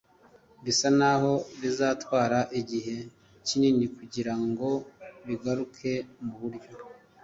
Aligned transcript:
bisa 0.63 0.87
n’aho 0.97 1.33
bizatwara 1.61 2.39
igihe 2.59 2.97
kinini 3.45 3.85
kugira 3.95 4.33
ngo 4.45 4.69
bigaruke 5.27 5.91
mu 6.23 6.33
buryo 6.39 6.71